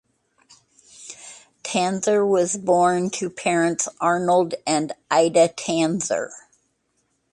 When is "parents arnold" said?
3.29-4.55